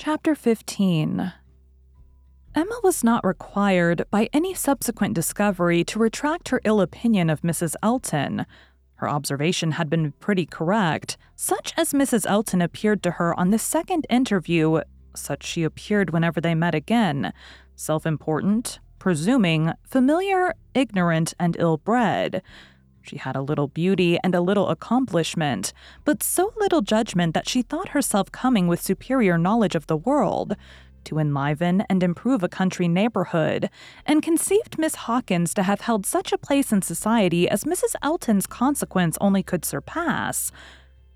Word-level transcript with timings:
Chapter 0.00 0.36
15 0.36 1.32
Emma 2.54 2.80
was 2.84 3.02
not 3.02 3.26
required 3.26 4.06
by 4.12 4.28
any 4.32 4.54
subsequent 4.54 5.12
discovery 5.12 5.82
to 5.82 5.98
retract 5.98 6.50
her 6.50 6.60
ill 6.62 6.80
opinion 6.80 7.28
of 7.28 7.40
Mrs. 7.40 7.74
Elton. 7.82 8.46
Her 8.94 9.08
observation 9.08 9.72
had 9.72 9.90
been 9.90 10.12
pretty 10.12 10.46
correct, 10.46 11.16
such 11.34 11.74
as 11.76 11.92
Mrs. 11.92 12.26
Elton 12.26 12.62
appeared 12.62 13.02
to 13.02 13.10
her 13.12 13.38
on 13.38 13.50
the 13.50 13.58
second 13.58 14.06
interview, 14.08 14.82
such 15.16 15.44
she 15.44 15.64
appeared 15.64 16.10
whenever 16.10 16.40
they 16.40 16.54
met 16.54 16.76
again 16.76 17.32
self 17.74 18.06
important, 18.06 18.78
presuming, 19.00 19.72
familiar, 19.82 20.54
ignorant, 20.74 21.34
and 21.40 21.56
ill 21.58 21.76
bred. 21.76 22.40
She 23.08 23.16
had 23.16 23.36
a 23.36 23.40
little 23.40 23.68
beauty 23.68 24.18
and 24.22 24.34
a 24.34 24.42
little 24.42 24.68
accomplishment, 24.68 25.72
but 26.04 26.22
so 26.22 26.52
little 26.58 26.82
judgment 26.82 27.32
that 27.32 27.48
she 27.48 27.62
thought 27.62 27.90
herself 27.90 28.30
coming 28.30 28.68
with 28.68 28.82
superior 28.82 29.38
knowledge 29.38 29.74
of 29.74 29.86
the 29.86 29.96
world 29.96 30.54
to 31.04 31.18
enliven 31.18 31.80
and 31.88 32.02
improve 32.02 32.42
a 32.42 32.50
country 32.50 32.86
neighborhood, 32.86 33.70
and 34.04 34.22
conceived 34.22 34.78
Miss 34.78 34.94
Hawkins 34.94 35.54
to 35.54 35.62
have 35.62 35.80
held 35.80 36.04
such 36.04 36.32
a 36.32 36.38
place 36.38 36.70
in 36.70 36.82
society 36.82 37.48
as 37.48 37.64
Mrs. 37.64 37.94
Elton's 38.02 38.46
consequence 38.46 39.16
only 39.22 39.42
could 39.42 39.64
surpass. 39.64 40.52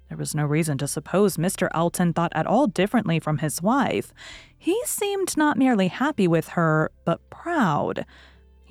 There 0.08 0.16
was 0.16 0.34
no 0.34 0.46
reason 0.46 0.78
to 0.78 0.88
suppose 0.88 1.36
Mr. 1.36 1.68
Elton 1.74 2.14
thought 2.14 2.32
at 2.34 2.46
all 2.46 2.68
differently 2.68 3.20
from 3.20 3.38
his 3.38 3.60
wife. 3.60 4.14
He 4.56 4.80
seemed 4.86 5.36
not 5.36 5.58
merely 5.58 5.88
happy 5.88 6.26
with 6.26 6.48
her, 6.48 6.90
but 7.04 7.28
proud. 7.28 8.06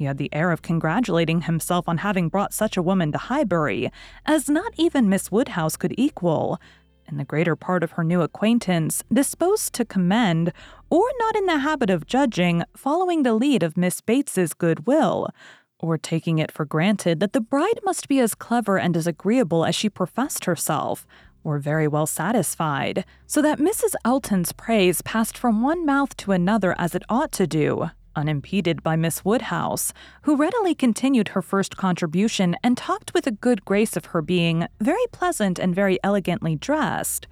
He 0.02 0.06
had 0.06 0.18
the 0.18 0.34
air 0.34 0.50
of 0.50 0.64
congratulating 0.64 1.42
himself 1.42 1.88
on 1.88 2.00
having 2.00 2.28
brought 2.28 2.56
such 2.56 2.76
a 2.76 2.82
woman 2.82 3.12
to 3.12 3.20
Highbury, 3.20 3.92
as 4.26 4.50
not 4.50 4.74
even 4.76 5.08
Miss 5.08 5.32
Woodhouse 5.32 5.78
could 5.78 5.94
equal, 5.96 6.60
and 7.08 7.20
the 7.20 7.24
greater 7.24 7.56
part 7.56 7.84
of 7.84 7.92
her 7.92 8.04
new 8.04 8.24
acquaintance 8.24 9.04
disposed 9.14 9.74
to 9.74 9.86
commend, 9.86 10.54
or 10.90 11.08
not 11.20 11.36
in 11.36 11.46
the 11.46 11.60
habit 11.60 11.92
of 11.92 12.08
judging, 12.08 12.64
following 12.76 13.22
the 13.22 13.36
lead 13.36 13.62
of 13.62 13.78
Miss 13.78 14.02
Bates's 14.02 14.56
goodwill, 14.56 15.30
or 15.78 16.00
taking 16.00 16.40
it 16.40 16.52
for 16.52 16.66
granted 16.66 17.20
that 17.20 17.34
the 17.34 17.40
bride 17.40 17.80
must 17.84 18.08
be 18.08 18.20
as 18.20 18.34
clever 18.34 18.80
and 18.80 18.98
as 18.98 19.06
agreeable 19.06 19.64
as 19.66 19.76
she 19.76 19.88
professed 19.88 20.46
herself, 20.46 21.06
were 21.44 21.60
very 21.60 21.88
well 21.88 22.08
satisfied, 22.08 23.06
so 23.28 23.40
that 23.40 23.60
Mrs. 23.60 23.94
Elton's 24.04 24.52
praise 24.52 25.04
passed 25.04 25.38
from 25.38 25.62
one 25.62 25.86
mouth 25.86 26.18
to 26.18 26.32
another 26.32 26.74
as 26.80 26.96
it 26.96 27.04
ought 27.08 27.32
to 27.34 27.46
do, 27.46 27.92
unimpeded 28.16 28.84
by 28.84 28.96
Miss 28.96 29.24
Woodhouse, 29.24 29.94
who 30.24 30.36
readily 30.36 30.76
continued 30.76 31.30
her 31.30 31.42
first 31.42 31.78
contribution 31.78 32.56
and 32.64 32.78
talked 32.78 33.14
with 33.14 33.28
a 33.28 33.32
good 33.32 33.66
grace 33.66 33.96
of 33.96 34.06
her 34.06 34.22
being 34.22 34.68
very 34.80 35.06
pleasant 35.12 35.60
and 35.60 35.76
very 35.76 36.00
elegantly 36.04 36.56
dressed. 36.56 37.28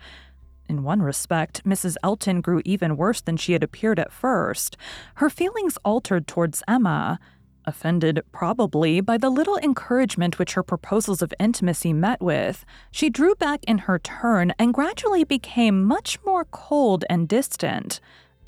In 0.68 0.84
one 0.84 1.02
respect, 1.02 1.64
Mrs. 1.66 1.96
Elton 2.04 2.42
grew 2.42 2.62
even 2.64 2.96
worse 2.96 3.22
than 3.22 3.38
she 3.38 3.54
had 3.54 3.64
appeared 3.64 4.00
at 4.00 4.14
first. 4.14 4.78
Her 5.16 5.30
feelings 5.30 5.78
altered 5.84 6.28
towards 6.28 6.62
Emma. 6.68 7.20
Offended, 7.66 8.22
probably, 8.32 9.02
by 9.02 9.18
the 9.18 9.30
little 9.30 9.58
encouragement 9.58 10.40
which 10.40 10.54
her 10.54 10.64
proposals 10.64 11.22
of 11.22 11.34
intimacy 11.40 11.94
met 11.94 12.22
with, 12.22 12.66
she 12.92 13.10
drew 13.10 13.36
back 13.36 13.64
in 13.66 13.80
her 13.80 14.00
turn 14.00 14.54
and 14.58 14.74
gradually 14.74 15.24
became 15.24 15.84
much 15.84 16.18
more 16.26 16.46
cold 16.46 17.04
and 17.10 17.28
distant 17.28 18.00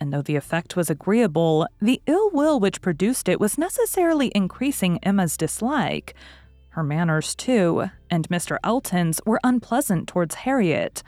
and 0.01 0.11
though 0.11 0.23
the 0.23 0.35
effect 0.35 0.75
was 0.75 0.89
agreeable, 0.89 1.67
the 1.79 2.01
ill 2.07 2.31
will 2.31 2.59
which 2.59 2.81
produced 2.81 3.29
it 3.29 3.39
was 3.39 3.59
necessarily 3.59 4.31
increasing 4.33 4.97
Emma's 5.03 5.37
dislike. 5.37 6.15
Her 6.69 6.83
manners, 6.83 7.35
too, 7.35 7.91
and 8.09 8.27
Mr. 8.27 8.57
Elton's, 8.63 9.21
were 9.27 9.39
unpleasant 9.43 10.07
towards 10.07 10.35
Harriet. 10.35 11.03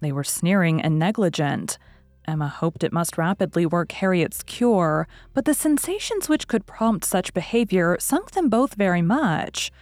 They 0.00 0.12
were 0.12 0.24
sneering 0.24 0.82
and 0.82 0.98
negligent. 0.98 1.78
Emma 2.26 2.48
hoped 2.48 2.84
it 2.84 2.92
must 2.92 3.16
rapidly 3.16 3.64
work 3.64 3.92
Harriet's 3.92 4.42
cure, 4.42 5.08
but 5.32 5.46
the 5.46 5.54
sensations 5.54 6.28
which 6.28 6.46
could 6.46 6.66
prompt 6.66 7.06
such 7.06 7.32
behavior 7.32 7.96
sunk 7.98 8.32
them 8.32 8.50
both 8.50 8.74
very 8.74 9.02
much. 9.02 9.72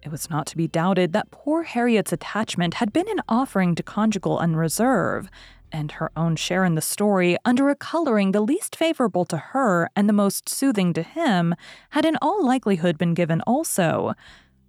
It 0.00 0.12
was 0.12 0.30
not 0.30 0.46
to 0.48 0.56
be 0.56 0.68
doubted 0.68 1.12
that 1.12 1.32
poor 1.32 1.64
Harriet's 1.64 2.12
attachment 2.12 2.74
had 2.74 2.92
been 2.92 3.08
an 3.08 3.20
offering 3.28 3.74
to 3.74 3.82
conjugal 3.82 4.38
unreserve, 4.38 5.28
and 5.72 5.92
her 5.92 6.10
own 6.16 6.36
share 6.36 6.64
in 6.64 6.74
the 6.74 6.80
story 6.80 7.36
under 7.44 7.70
a 7.70 7.74
coloring 7.74 8.32
the 8.32 8.40
least 8.40 8.76
favorable 8.76 9.24
to 9.24 9.36
her 9.36 9.88
and 9.96 10.08
the 10.08 10.12
most 10.12 10.48
soothing 10.48 10.92
to 10.92 11.02
him 11.02 11.54
had 11.90 12.04
in 12.04 12.16
all 12.20 12.44
likelihood 12.44 12.98
been 12.98 13.14
given 13.14 13.40
also. 13.42 14.12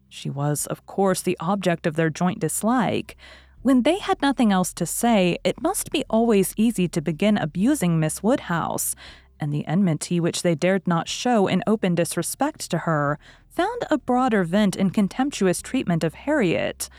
She 0.10 0.30
was, 0.30 0.66
of 0.68 0.86
course, 0.86 1.22
the 1.22 1.38
object 1.40 1.86
of 1.86 1.96
their 1.96 2.10
joint 2.10 2.40
dislike. 2.40 3.18
When 3.62 3.84
they 3.84 4.00
had 4.00 4.22
nothing 4.22 4.52
else 4.52 4.74
to 4.74 4.86
say, 4.86 5.38
it 5.44 5.62
must 5.62 5.92
be 5.92 6.04
always 6.10 6.54
easy 6.58 6.88
to 6.90 7.02
begin 7.02 7.38
abusing 7.38 8.00
Miss 8.00 8.22
Woodhouse, 8.22 8.94
and 9.40 9.54
the 9.54 9.66
enmity 9.66 10.20
which 10.20 10.42
they 10.42 10.56
dared 10.56 10.88
not 10.88 11.08
show 11.08 11.48
in 11.48 11.64
open 11.66 11.96
disrespect 11.96 12.70
to 12.72 12.80
her 12.80 13.18
found 13.50 13.84
a 13.90 13.98
broader 13.98 14.44
vent 14.44 14.76
in 14.76 14.90
contemptuous 14.90 15.62
treatment 15.62 16.04
of 16.04 16.14
Harriet. 16.14 16.90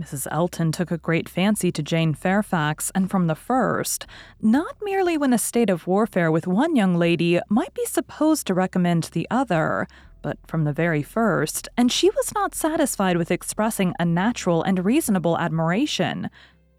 Mrs. 0.00 0.26
Elton 0.30 0.72
took 0.72 0.90
a 0.90 0.96
great 0.96 1.28
fancy 1.28 1.70
to 1.72 1.82
Jane 1.82 2.14
Fairfax, 2.14 2.90
and 2.94 3.10
from 3.10 3.26
the 3.26 3.34
first, 3.34 4.06
not 4.40 4.74
merely 4.82 5.18
when 5.18 5.34
a 5.34 5.38
state 5.38 5.68
of 5.68 5.86
warfare 5.86 6.32
with 6.32 6.46
one 6.46 6.74
young 6.74 6.96
lady 6.96 7.38
might 7.50 7.74
be 7.74 7.84
supposed 7.84 8.46
to 8.46 8.54
recommend 8.54 9.04
the 9.12 9.26
other, 9.30 9.86
but 10.22 10.38
from 10.46 10.64
the 10.64 10.72
very 10.72 11.02
first, 11.02 11.68
and 11.76 11.92
she 11.92 12.08
was 12.08 12.32
not 12.34 12.54
satisfied 12.54 13.18
with 13.18 13.30
expressing 13.30 13.94
a 13.98 14.06
natural 14.06 14.62
and 14.62 14.86
reasonable 14.86 15.36
admiration, 15.36 16.30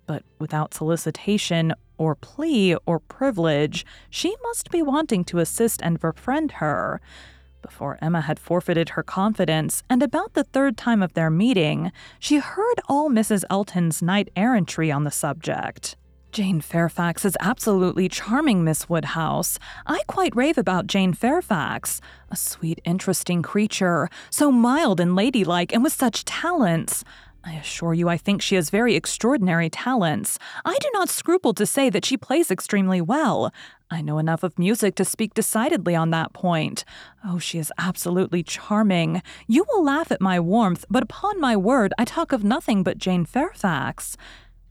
but 0.08 0.24
without 0.40 0.74
solicitation 0.74 1.74
or 2.00 2.16
plea 2.16 2.76
or 2.88 3.00
privilege, 3.00 3.86
she 4.10 4.36
must 4.42 4.72
be 4.72 4.82
wanting 4.82 5.24
to 5.26 5.38
assist 5.38 5.80
and 5.84 6.00
befriend 6.00 6.54
her 6.54 7.00
before 7.62 7.98
Emma 8.02 8.22
had 8.22 8.40
forfeited 8.40 8.90
her 8.90 9.04
confidence, 9.04 9.84
and 9.90 10.02
about 10.04 10.34
the 10.34 10.44
third 10.44 10.78
time 10.78 11.02
of 11.02 11.14
their 11.14 11.30
meeting, 11.30 11.92
she 12.20 12.38
heard 12.38 12.82
all 12.88 13.10
Mrs. 13.10 13.44
Elton's 13.50 14.02
knight 14.02 14.30
errantry 14.36 14.92
on 14.92 15.04
the 15.04 15.12
subject. 15.12 15.96
Jane 16.32 16.62
Fairfax 16.62 17.26
is 17.26 17.36
absolutely 17.42 18.08
charming, 18.08 18.64
Miss 18.64 18.88
Woodhouse. 18.88 19.60
I 19.86 20.02
quite 20.08 20.34
rave 20.34 20.58
about 20.58 20.88
Jane 20.88 21.12
Fairfax. 21.12 22.00
A 22.30 22.38
sweet, 22.38 22.80
interesting 22.86 23.42
creature, 23.42 24.08
so 24.30 24.50
mild 24.50 25.02
and 25.02 25.14
ladylike, 25.14 25.74
and 25.74 25.84
with 25.84 25.92
such 25.92 26.24
talents. 26.24 27.04
I 27.44 27.54
assure 27.54 27.94
you, 27.94 28.08
I 28.08 28.18
think 28.18 28.42
she 28.42 28.56
has 28.56 28.70
very 28.70 28.96
extraordinary 28.96 29.70
talents. 29.70 30.38
I 30.64 30.78
do 30.80 30.90
not 30.94 31.10
scruple 31.10 31.54
to 31.56 31.66
say 31.66 31.90
that 31.90 32.06
she 32.06 32.16
plays 32.16 32.52
extremely 32.52 33.02
well. 33.02 33.52
I 33.90 34.02
know 34.02 34.20
enough 34.20 34.44
of 34.44 34.60
music 34.60 34.96
to 34.96 35.06
speak 35.06 35.34
decidedly 35.34 35.96
on 35.96 36.12
that 36.12 36.34
point. 36.34 36.86
Oh, 37.26 37.40
she 37.40 37.58
is 37.58 37.74
absolutely 37.80 38.44
charming. 38.44 39.24
You 39.48 39.66
will 39.70 39.84
laugh 39.84 40.12
at 40.12 40.22
my 40.22 40.40
warmth, 40.40 40.86
but 40.90 41.04
upon 41.04 41.42
my 41.42 41.58
word, 41.58 41.94
I 41.98 42.06
talk 42.06 42.32
of 42.32 42.44
nothing 42.44 42.84
but 42.84 43.00
Jane 43.00 43.26
Fairfax. 43.26 44.18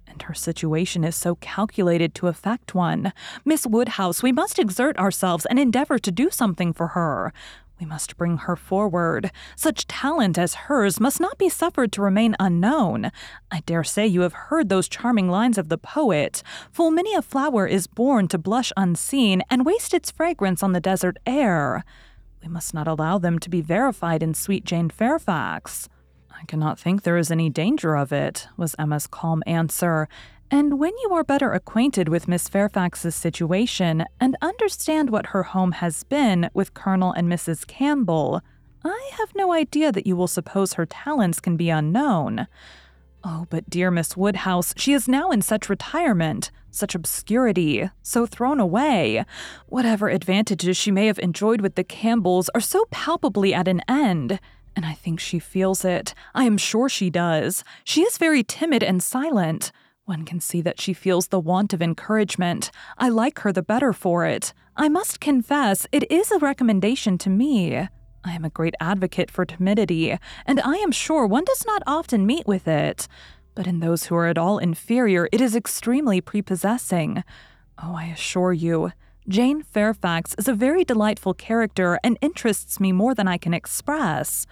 And 0.07 0.23
her 0.23 0.35
situation 0.35 1.05
is 1.05 1.17
so 1.17 1.37
calculated 1.37 2.15
to 2.17 2.29
affect 2.29 2.75
one. 2.75 3.13
Miss 3.45 3.67
Woodhouse, 3.67 4.23
we 4.23 4.33
must 4.33 4.59
exert 4.59 4.97
ourselves 4.97 5.45
and 5.47 5.59
endeavor 5.59 5.99
to 5.99 6.11
do 6.11 6.31
something 6.31 6.73
for 6.73 6.89
her. 6.89 7.33
We 7.81 7.87
must 7.87 8.19
bring 8.19 8.37
her 8.37 8.57
forward. 8.57 9.33
Such 9.57 9.87
talent 9.87 10.37
as 10.37 10.55
hers 10.55 11.01
must 11.01 11.19
not 11.19 11.39
be 11.39 11.49
suffered 11.49 11.93
to 11.93 12.03
remain 12.03 12.37
unknown. 12.39 13.11
I 13.51 13.61
dare 13.61 13.85
say 13.85 14.07
you 14.07 14.21
have 14.21 14.35
heard 14.35 14.69
those 14.69 14.87
charming 14.89 15.31
lines 15.31 15.57
of 15.57 15.71
the 15.71 15.79
poet 15.79 16.43
Full 16.71 16.91
many 16.91 17.15
a 17.15 17.23
flower 17.23 17.67
is 17.67 17.87
born 17.87 18.29
to 18.29 18.39
blush 18.39 18.73
unseen 18.77 19.43
and 19.49 19.65
waste 19.65 19.95
its 19.95 20.11
fragrance 20.11 20.63
on 20.63 20.73
the 20.73 20.81
desert 20.81 21.17
air. 21.27 21.85
We 22.43 22.49
must 22.49 22.75
not 22.75 22.87
allow 22.87 23.19
them 23.19 23.39
to 23.39 23.51
be 23.51 23.61
verified 23.61 24.23
in 24.23 24.35
sweet 24.35 24.65
Jane 24.65 24.91
Fairfax. 24.91 25.89
I 26.31 26.45
cannot 26.47 26.79
think 26.79 27.03
there 27.03 27.19
is 27.19 27.31
any 27.31 27.51
danger 27.51 27.97
of 27.97 28.13
it, 28.13 28.49
was 28.57 28.75
Emma's 28.79 29.07
calm 29.07 29.43
answer, 29.47 30.09
and 30.51 30.79
when 30.79 30.93
you 31.03 31.13
are 31.13 31.25
better 31.25 31.53
acquainted 31.53 32.09
with 32.09 32.29
Miss 32.29 32.49
Fairfax's 32.49 33.15
situation 33.15 34.05
and 34.21 34.37
understand 34.43 35.11
what 35.11 35.27
her 35.27 35.45
home 35.45 35.73
has 35.73 36.03
been 36.05 36.51
with 36.55 36.75
Colonel 36.75 37.13
and 37.13 37.29
Mrs. 37.29 37.67
Campbell, 37.67 38.43
I 38.85 39.11
have 39.19 39.35
no 39.35 39.53
idea 39.53 39.93
that 39.93 40.07
you 40.07 40.17
will 40.17 40.27
suppose 40.27 40.73
her 40.73 40.87
talents 40.87 41.41
can 41.41 41.57
be 41.57 41.71
unknown. 41.71 42.47
Oh, 43.23 43.47
but 43.51 43.69
dear 43.69 43.91
Miss 43.91 44.17
Woodhouse, 44.17 44.73
she 44.77 44.93
is 44.93 45.07
now 45.07 45.31
in 45.31 45.43
such 45.43 45.69
retirement, 45.69 46.51
such 46.71 46.95
obscurity, 46.95 47.91
so 48.03 48.25
thrown 48.27 48.59
away. 48.59 49.25
Whatever 49.67 50.09
advantages 50.09 50.77
she 50.77 50.91
may 50.91 51.07
have 51.07 51.19
enjoyed 51.19 51.61
with 51.61 51.75
the 51.75 51.85
Campbells 51.85 52.49
are 52.55 52.61
so 52.61 52.87
palpably 52.91 53.53
at 53.53 53.69
an 53.69 53.83
end. 53.89 54.41
And 54.75 54.87
I 54.87 54.95
think 54.95 55.21
she 55.21 55.39
feels 55.39 55.85
it. 55.85 56.15
I 56.35 56.45
am 56.45 56.57
sure 56.57 56.89
she 56.89 57.11
does. 57.11 57.63
She 57.85 58.03
is 58.03 58.17
very 58.17 58.43
timid 58.43 58.83
and 58.83 59.03
silent. 59.03 59.73
One 60.11 60.25
can 60.25 60.41
see 60.41 60.61
that 60.63 60.81
she 60.81 60.93
feels 60.93 61.29
the 61.29 61.39
want 61.39 61.73
of 61.73 61.81
encouragement. 61.81 62.73
I 62.99 63.09
like 63.09 63.39
her 63.39 63.53
the 63.53 63.63
better 63.63 63.93
for 63.93 64.27
it. 64.27 64.53
I 64.77 64.89
must 64.89 65.21
confess, 65.21 65.87
it 65.93 66.11
is 66.11 66.33
a 66.33 66.41
recommendation 66.41 67.17
to 67.19 67.31
me. 67.31 67.77
I 68.25 68.33
am 68.33 68.45
a 68.45 68.51
great 68.51 68.75
advocate 68.81 69.31
for 69.31 69.45
timidity, 69.45 70.19
and 70.47 70.61
I 70.63 70.79
am 70.79 70.91
sure 70.91 71.29
one 71.29 71.45
does 71.45 71.65
not 71.65 71.85
often 71.87 72.27
meet 72.27 72.45
with 72.45 72.67
it. 72.67 73.07
But 73.55 73.69
in 73.69 73.79
those 73.79 74.07
who 74.07 74.17
are 74.17 74.27
at 74.27 74.37
all 74.37 74.59
inferior, 74.59 75.29
it 75.31 75.41
is 75.41 75.55
extremely 75.55 76.21
prepossessing. 76.21 77.23
Oh, 77.81 77.95
I 77.95 78.07
assure 78.07 78.53
you, 78.53 78.91
Jane 79.29 79.63
Fairfax 79.63 80.35
is 80.37 80.49
a 80.49 80.55
very 80.55 80.83
delightful 80.83 81.35
character 81.35 82.01
and 82.03 82.19
interests 82.21 82.81
me 82.81 82.91
more 82.91 83.15
than 83.15 83.29
I 83.29 83.39
can 83.39 83.55
express. 83.55 84.45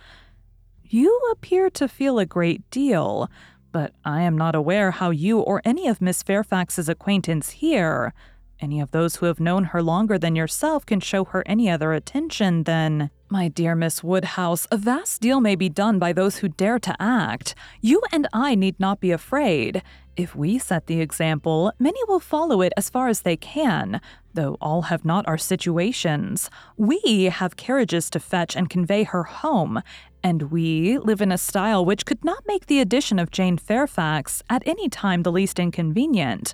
You 0.85 1.21
appear 1.33 1.69
to 1.71 1.89
feel 1.89 2.21
a 2.21 2.27
great 2.27 2.71
deal 2.71 3.29
but 3.73 3.93
I 4.05 4.23
am 4.23 4.37
not 4.37 4.55
aware 4.55 4.91
how 4.91 5.11
you 5.11 5.41
or 5.41 5.63
any 5.65 5.89
of 5.89 6.01
Miss 6.01 6.23
Fairfax's 6.23 6.89
acquaintance 6.89 7.51
here, 7.51 8.13
any 8.61 8.81
of 8.81 8.91
those 8.91 9.17
who 9.17 9.27
have 9.27 9.39
known 9.39 9.65
her 9.65 9.83
longer 9.83 10.19
than 10.19 10.35
yourself, 10.35 10.85
can 10.85 11.01
show 11.01 11.25
her 11.27 11.43
any 11.47 11.71
other 11.71 11.93
attention 11.93 12.65
than. 12.65 13.11
My 13.31 13.49
dear 13.49 13.75
Miss 13.75 14.03
Woodhouse, 14.03 14.67
a 14.71 14.79
vast 14.79 15.21
deal 15.21 15.41
may 15.41 15.55
be 15.55 15.69
done 15.69 15.99
by 15.99 16.15
those 16.15 16.39
who 16.39 16.49
dare 16.49 16.79
to 16.79 16.97
act. 16.99 17.55
You 17.83 18.01
and 18.11 18.27
I 18.33 18.55
need 18.55 18.81
not 18.81 19.01
be 19.01 19.11
afraid. 19.11 19.83
If 20.19 20.35
we 20.35 20.59
set 20.59 20.89
the 20.89 21.01
example, 21.01 21.73
many 21.79 22.01
will 22.09 22.19
follow 22.19 22.61
it 22.61 22.73
as 22.77 22.91
far 22.91 23.07
as 23.07 23.21
they 23.21 23.37
can, 23.37 24.01
though 24.35 24.57
all 24.61 24.83
have 24.83 25.05
not 25.05 25.29
our 25.29 25.39
situations. 25.39 26.51
We 26.77 27.27
have 27.27 27.57
carriages 27.57 28.11
to 28.11 28.19
fetch 28.19 28.57
and 28.57 28.69
convey 28.69 29.05
her 29.05 29.23
home, 29.23 29.81
and 30.25 30.51
we 30.51 30.99
live 30.99 31.21
in 31.21 31.31
a 31.31 31.39
style 31.39 31.85
which 31.85 32.05
could 32.05 32.25
not 32.25 32.43
make 32.49 32.67
the 32.67 32.81
addition 32.81 33.21
of 33.21 33.31
Jane 33.31 33.59
Fairfax 33.59 34.43
at 34.51 34.67
any 34.67 34.89
time 34.89 35.23
the 35.23 35.31
least 35.31 35.61
inconvenient. 35.61 36.53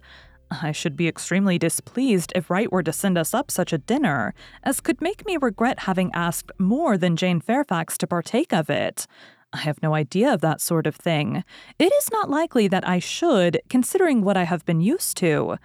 I 0.51 0.73
should 0.73 0.95
be 0.95 1.09
extremely 1.09 1.59
displeased 1.59 2.35
if 2.37 2.51
Wright 2.51 2.71
were 2.71 2.83
to 2.83 2.93
send 2.93 3.17
us 3.17 3.33
up 3.33 3.51
such 3.51 3.73
a 3.73 3.79
dinner, 3.79 4.35
as 4.63 4.83
could 4.83 5.01
make 5.01 5.25
me 5.25 5.39
regret 5.41 5.81
having 5.81 6.13
asked 6.13 6.53
more 6.59 6.99
than 6.99 7.17
Jane 7.17 7.41
Fairfax 7.41 7.97
to 7.97 8.07
partake 8.07 8.53
of 8.53 8.69
it. 8.69 9.07
I 9.55 9.59
have 9.59 9.81
no 9.83 9.95
idea 9.95 10.35
of 10.35 10.41
that 10.41 10.61
sort 10.61 10.85
of 10.85 10.97
thing. 10.97 11.45
It 11.79 11.93
is 11.93 12.11
not 12.11 12.29
likely 12.29 12.67
that 12.67 12.87
I 12.87 12.99
should, 12.99 13.61
considering 13.71 14.23
what 14.23 14.37
I 14.37 14.43
have 14.43 14.67
been 14.67 14.81
used 14.81 15.17
to. 15.19 15.59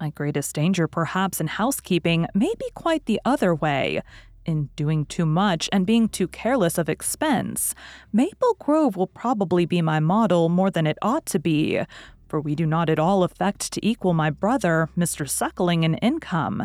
My 0.00 0.10
greatest 0.10 0.54
danger, 0.54 0.86
perhaps, 0.86 1.40
in 1.40 1.48
housekeeping 1.48 2.28
may 2.34 2.52
be 2.56 2.70
quite 2.74 3.06
the 3.06 3.20
other 3.24 3.52
way 3.52 4.00
in 4.44 4.68
doing 4.76 5.04
too 5.06 5.26
much 5.26 5.68
and 5.72 5.84
being 5.84 6.08
too 6.08 6.28
careless 6.28 6.78
of 6.78 6.88
expense. 6.88 7.74
Maple 8.12 8.54
Grove 8.60 8.96
will 8.96 9.08
probably 9.08 9.66
be 9.66 9.82
my 9.82 9.98
model 9.98 10.48
more 10.48 10.70
than 10.70 10.86
it 10.86 10.98
ought 11.02 11.26
to 11.26 11.40
be, 11.40 11.80
for 12.28 12.40
we 12.40 12.54
do 12.54 12.64
not 12.64 12.88
at 12.88 13.00
all 13.00 13.24
affect 13.24 13.72
to 13.72 13.84
equal 13.84 14.14
my 14.14 14.30
brother, 14.30 14.88
Mr. 14.96 15.28
Suckling, 15.28 15.82
in 15.82 15.94
income. 15.94 16.64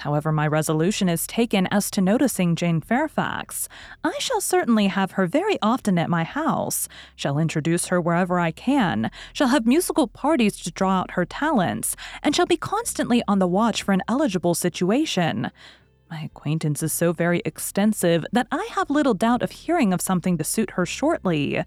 However, 0.00 0.32
my 0.32 0.46
resolution 0.46 1.08
is 1.08 1.26
taken 1.26 1.66
as 1.66 1.90
to 1.90 2.00
noticing 2.00 2.56
Jane 2.56 2.80
Fairfax. 2.80 3.68
I 4.02 4.14
shall 4.18 4.40
certainly 4.40 4.86
have 4.86 5.12
her 5.12 5.26
very 5.26 5.58
often 5.60 5.98
at 5.98 6.08
my 6.08 6.24
house, 6.24 6.88
shall 7.16 7.38
introduce 7.38 7.86
her 7.86 8.00
wherever 8.00 8.40
I 8.40 8.50
can, 8.50 9.10
shall 9.34 9.48
have 9.48 9.66
musical 9.66 10.08
parties 10.08 10.56
to 10.60 10.70
draw 10.70 11.00
out 11.00 11.12
her 11.12 11.26
talents, 11.26 11.96
and 12.22 12.34
shall 12.34 12.46
be 12.46 12.56
constantly 12.56 13.22
on 13.28 13.40
the 13.40 13.46
watch 13.46 13.82
for 13.82 13.92
an 13.92 14.02
eligible 14.08 14.54
situation. 14.54 15.50
My 16.10 16.22
acquaintance 16.22 16.82
is 16.82 16.92
so 16.94 17.12
very 17.12 17.42
extensive 17.44 18.24
that 18.32 18.48
I 18.50 18.68
have 18.72 18.88
little 18.88 19.14
doubt 19.14 19.42
of 19.42 19.50
hearing 19.50 19.92
of 19.92 20.00
something 20.00 20.38
to 20.38 20.44
suit 20.44 20.70
her 20.72 20.86
shortly. 20.86 21.62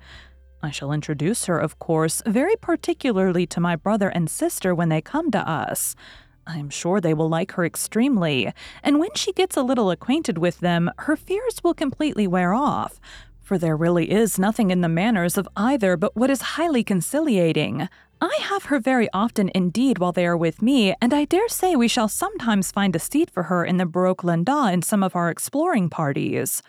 I 0.64 0.72
shall 0.72 0.92
introduce 0.92 1.46
her, 1.46 1.60
of 1.60 1.78
course, 1.78 2.24
very 2.26 2.56
particularly 2.56 3.46
to 3.48 3.60
my 3.60 3.76
brother 3.76 4.10
and 4.10 4.30
sister 4.30 4.74
when 4.74 4.90
they 4.90 5.02
come 5.02 5.30
to 5.32 5.50
us. 5.50 5.96
I 6.46 6.58
am 6.58 6.70
sure 6.70 7.00
they 7.00 7.14
will 7.14 7.30
like 7.30 7.54
her 7.54 7.66
extremely, 7.66 8.52
and 8.84 9.00
when 9.00 9.14
she 9.16 9.32
gets 9.32 9.56
a 9.56 9.64
little 9.64 9.92
acquainted 9.92 10.38
with 10.38 10.60
them, 10.60 10.92
her 11.00 11.16
fears 11.16 11.64
will 11.64 11.74
completely 11.74 12.28
wear 12.28 12.54
off, 12.54 13.00
for 13.42 13.58
there 13.58 13.78
really 13.78 14.12
is 14.12 14.40
nothing 14.40 14.70
in 14.70 14.82
the 14.82 14.90
manners 14.90 15.38
of 15.38 15.48
either 15.56 15.96
but 15.96 16.16
what 16.16 16.30
is 16.30 16.42
highly 16.42 16.84
conciliating. 16.84 17.88
I 18.22 18.38
have 18.42 18.66
her 18.66 18.80
very 18.80 19.10
often 19.14 19.52
indeed 19.54 20.00
while 20.00 20.14
they 20.14 20.26
are 20.26 20.38
with 20.38 20.62
me, 20.62 20.96
and 21.02 21.14
I 21.14 21.26
dare 21.26 21.50
say 21.50 21.76
we 21.76 21.88
shall 21.88 22.08
sometimes 22.08 22.72
find 22.72 22.96
a 22.96 23.00
seat 23.00 23.30
for 23.30 23.44
her 23.44 23.66
in 23.66 23.78
the 23.78 23.86
Barouche 23.86 24.24
Landau 24.24 24.68
in 24.68 24.82
some 24.82 25.04
of 25.04 25.16
our 25.16 25.30
exploring 25.30 25.90
parties. 25.90 26.62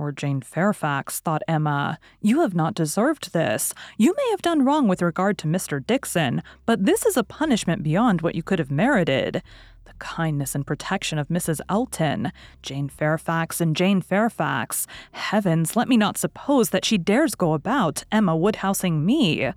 Poor 0.00 0.12
Jane 0.12 0.40
Fairfax, 0.40 1.20
thought 1.20 1.42
Emma. 1.46 1.98
You 2.22 2.40
have 2.40 2.54
not 2.54 2.72
deserved 2.72 3.34
this. 3.34 3.74
You 3.98 4.14
may 4.16 4.30
have 4.30 4.40
done 4.40 4.64
wrong 4.64 4.88
with 4.88 5.02
regard 5.02 5.36
to 5.36 5.46
Mr. 5.46 5.86
Dixon, 5.86 6.42
but 6.64 6.86
this 6.86 7.04
is 7.04 7.18
a 7.18 7.22
punishment 7.22 7.82
beyond 7.82 8.22
what 8.22 8.34
you 8.34 8.42
could 8.42 8.58
have 8.58 8.70
merited. 8.70 9.42
The 9.84 9.92
kindness 9.98 10.54
and 10.54 10.66
protection 10.66 11.18
of 11.18 11.28
Mrs. 11.28 11.60
Elton, 11.68 12.32
Jane 12.62 12.88
Fairfax 12.88 13.60
and 13.60 13.76
Jane 13.76 14.00
Fairfax. 14.00 14.86
Heavens, 15.12 15.76
let 15.76 15.86
me 15.86 15.98
not 15.98 16.16
suppose 16.16 16.70
that 16.70 16.86
she 16.86 16.96
dares 16.96 17.34
go 17.34 17.52
about 17.52 18.04
Emma 18.10 18.34
Woodhousing 18.34 19.04
me 19.04 19.52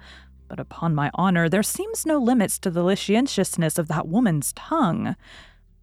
but 0.49 0.59
upon 0.59 0.93
my 0.93 1.09
honor, 1.15 1.49
there 1.49 1.63
seems 1.63 2.05
no 2.05 2.19
limits 2.19 2.59
to 2.59 2.69
the 2.69 2.83
licentiousness 2.83 3.79
of 3.79 3.87
that 3.87 4.07
woman's 4.07 4.53
tongue. 4.53 5.15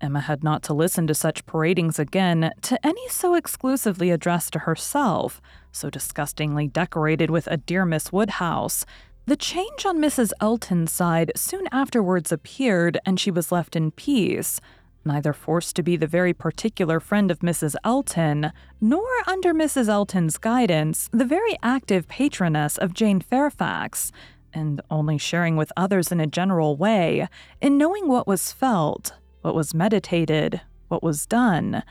Emma 0.00 0.20
had 0.20 0.42
not 0.42 0.62
to 0.64 0.74
listen 0.74 1.06
to 1.06 1.14
such 1.14 1.46
paradings 1.46 1.98
again, 1.98 2.52
to 2.62 2.86
any 2.86 3.08
so 3.08 3.34
exclusively 3.34 4.10
addressed 4.10 4.52
to 4.54 4.60
herself, 4.60 5.40
so 5.72 5.90
disgustingly 5.90 6.66
decorated 6.66 7.30
with 7.30 7.46
a 7.48 7.56
dear 7.56 7.84
Miss 7.84 8.12
Woodhouse. 8.12 8.86
The 9.26 9.36
change 9.36 9.84
on 9.84 9.98
Mrs. 9.98 10.32
Elton's 10.40 10.90
side 10.90 11.32
soon 11.36 11.68
afterwards 11.70 12.32
appeared, 12.32 12.98
and 13.04 13.20
she 13.20 13.30
was 13.30 13.52
left 13.52 13.76
in 13.76 13.90
peace 13.90 14.60
neither 15.04 15.32
forced 15.32 15.76
to 15.76 15.82
be 15.82 15.96
the 15.96 16.06
very 16.06 16.32
particular 16.32 17.00
friend 17.00 17.30
of 17.30 17.40
Mrs. 17.40 17.74
Elton, 17.84 18.52
nor 18.80 19.08
under 19.26 19.54
Mrs. 19.54 19.88
Elton's 19.88 20.38
guidance, 20.38 21.08
the 21.12 21.24
very 21.24 21.56
active 21.62 22.08
patroness 22.08 22.76
of 22.78 22.94
Jane 22.94 23.20
Fairfax, 23.20 24.12
and 24.52 24.80
only 24.90 25.16
sharing 25.16 25.56
with 25.56 25.72
others 25.76 26.10
in 26.10 26.20
a 26.20 26.26
general 26.26 26.76
way, 26.76 27.28
in 27.60 27.78
knowing 27.78 28.08
what 28.08 28.26
was 28.26 28.52
felt, 28.52 29.12
what 29.42 29.54
was 29.54 29.74
meditated, 29.74 30.60
what 30.88 31.02
was 31.02 31.26
done. 31.26 31.82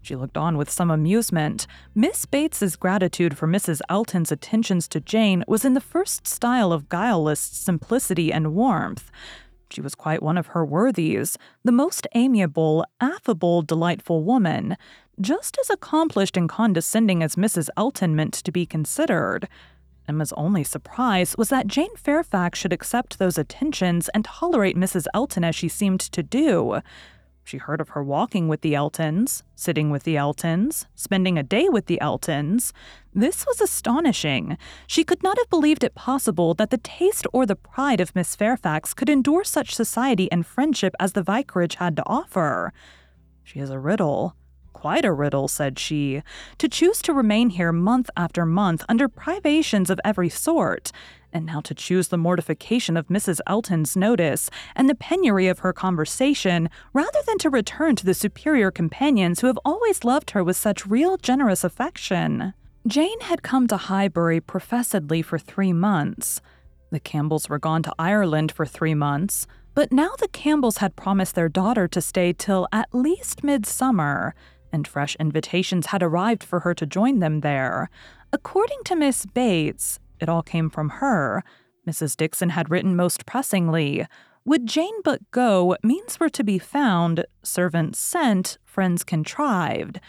She 0.00 0.16
looked 0.16 0.36
on 0.36 0.56
with 0.56 0.70
some 0.70 0.90
amusement. 0.90 1.66
Miss 1.94 2.24
Bates's 2.24 2.76
gratitude 2.76 3.36
for 3.36 3.46
Mrs. 3.46 3.80
Elton's 3.88 4.32
attentions 4.32 4.88
to 4.88 5.00
Jane 5.00 5.44
was 5.46 5.64
in 5.64 5.74
the 5.74 5.80
first 5.80 6.26
style 6.26 6.72
of 6.72 6.88
guileless 6.88 7.40
simplicity 7.40 8.32
and 8.32 8.54
warmth. 8.54 9.10
She 9.70 9.82
was 9.82 9.94
quite 9.94 10.22
one 10.22 10.38
of 10.38 10.48
her 10.48 10.64
worthies, 10.64 11.36
the 11.62 11.72
most 11.72 12.06
amiable, 12.14 12.86
affable, 13.00 13.60
delightful 13.60 14.24
woman, 14.24 14.76
just 15.20 15.58
as 15.60 15.68
accomplished 15.68 16.36
and 16.36 16.48
condescending 16.48 17.22
as 17.22 17.36
Mrs. 17.36 17.68
Elton 17.76 18.16
meant 18.16 18.34
to 18.34 18.52
be 18.52 18.64
considered 18.64 19.48
Emma's 20.08 20.32
only 20.32 20.64
surprise 20.64 21.36
was 21.36 21.50
that 21.50 21.66
Jane 21.66 21.94
Fairfax 21.96 22.58
should 22.58 22.72
accept 22.72 23.18
those 23.18 23.36
attentions 23.36 24.08
and 24.10 24.24
tolerate 24.24 24.76
Mrs. 24.76 25.06
Elton 25.12 25.44
as 25.44 25.54
she 25.54 25.68
seemed 25.68 26.00
to 26.00 26.22
do. 26.22 26.80
She 27.44 27.56
heard 27.56 27.80
of 27.80 27.90
her 27.90 28.02
walking 28.02 28.46
with 28.46 28.60
the 28.60 28.74
Eltons, 28.74 29.42
sitting 29.54 29.90
with 29.90 30.02
the 30.02 30.16
Eltons, 30.16 30.86
spending 30.94 31.38
a 31.38 31.42
day 31.42 31.68
with 31.70 31.86
the 31.86 31.98
Eltons. 32.00 32.74
This 33.14 33.46
was 33.46 33.60
astonishing. 33.60 34.58
She 34.86 35.02
could 35.02 35.22
not 35.22 35.38
have 35.38 35.48
believed 35.48 35.82
it 35.82 35.94
possible 35.94 36.52
that 36.54 36.68
the 36.68 36.76
taste 36.76 37.26
or 37.32 37.46
the 37.46 37.56
pride 37.56 38.00
of 38.00 38.14
Miss 38.14 38.36
Fairfax 38.36 38.92
could 38.92 39.08
endure 39.08 39.44
such 39.44 39.74
society 39.74 40.30
and 40.30 40.44
friendship 40.44 40.94
as 41.00 41.12
the 41.12 41.22
vicarage 41.22 41.76
had 41.76 41.96
to 41.96 42.02
offer. 42.06 42.72
She 43.44 43.60
is 43.60 43.70
a 43.70 43.78
riddle. 43.78 44.36
Quite 44.80 45.04
a 45.04 45.12
riddle, 45.12 45.48
said 45.48 45.76
she, 45.76 46.22
to 46.58 46.68
choose 46.68 47.02
to 47.02 47.12
remain 47.12 47.50
here 47.50 47.72
month 47.72 48.10
after 48.16 48.46
month 48.46 48.84
under 48.88 49.08
privations 49.08 49.90
of 49.90 49.98
every 50.04 50.28
sort, 50.28 50.92
and 51.32 51.44
now 51.44 51.60
to 51.62 51.74
choose 51.74 52.06
the 52.08 52.16
mortification 52.16 52.96
of 52.96 53.08
Mrs. 53.08 53.40
Elton's 53.48 53.96
notice 53.96 54.50
and 54.76 54.88
the 54.88 54.94
penury 54.94 55.48
of 55.48 55.58
her 55.58 55.72
conversation 55.72 56.70
rather 56.92 57.18
than 57.26 57.38
to 57.38 57.50
return 57.50 57.96
to 57.96 58.06
the 58.06 58.14
superior 58.14 58.70
companions 58.70 59.40
who 59.40 59.48
have 59.48 59.58
always 59.64 60.04
loved 60.04 60.30
her 60.30 60.44
with 60.44 60.56
such 60.56 60.86
real 60.86 61.16
generous 61.16 61.64
affection. 61.64 62.54
Jane 62.86 63.22
had 63.22 63.42
come 63.42 63.66
to 63.66 63.76
Highbury 63.76 64.40
professedly 64.40 65.22
for 65.22 65.40
three 65.40 65.72
months. 65.72 66.40
The 66.92 67.00
Campbells 67.00 67.48
were 67.48 67.58
gone 67.58 67.82
to 67.82 67.94
Ireland 67.98 68.52
for 68.52 68.64
three 68.64 68.94
months, 68.94 69.44
but 69.74 69.90
now 69.90 70.10
the 70.20 70.28
Campbells 70.28 70.78
had 70.78 70.94
promised 70.94 71.34
their 71.34 71.48
daughter 71.48 71.88
to 71.88 72.00
stay 72.00 72.32
till 72.32 72.68
at 72.70 72.94
least 72.94 73.42
midsummer 73.42 74.36
and 74.72 74.86
fresh 74.86 75.16
invitations 75.16 75.86
had 75.86 76.02
arrived 76.02 76.42
for 76.42 76.60
her 76.60 76.74
to 76.74 76.86
join 76.86 77.18
them 77.18 77.40
there. 77.40 77.90
According 78.32 78.78
to 78.84 78.96
Miss 78.96 79.26
Bates, 79.26 79.98
it 80.20 80.28
all 80.28 80.42
came 80.42 80.70
from 80.70 80.88
her. 80.88 81.42
Mrs. 81.86 82.16
Dixon 82.16 82.50
had 82.50 82.70
written 82.70 82.96
most 82.96 83.26
pressingly 83.26 84.06
Would 84.44 84.66
Jane 84.66 85.02
but 85.04 85.30
go, 85.30 85.76
means 85.82 86.20
were 86.20 86.28
to 86.30 86.44
be 86.44 86.58
found, 86.58 87.24
servants 87.42 87.98
sent, 87.98 88.58
friends 88.64 89.04
contrived. 89.04 90.00